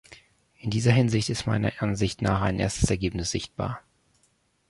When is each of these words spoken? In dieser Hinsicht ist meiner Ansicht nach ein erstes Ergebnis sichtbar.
In 0.57 0.71
dieser 0.71 0.91
Hinsicht 0.91 1.29
ist 1.29 1.45
meiner 1.45 1.71
Ansicht 1.79 2.23
nach 2.23 2.41
ein 2.41 2.57
erstes 2.59 2.89
Ergebnis 2.89 3.29
sichtbar. 3.29 3.83